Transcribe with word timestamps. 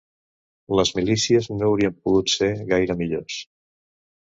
Les 0.79 0.91
milícies 0.99 1.51
no 1.59 1.67
haurien 1.69 1.95
pogut 2.07 2.35
ser 2.39 2.51
gaire 2.73 2.99
millors 3.05 3.39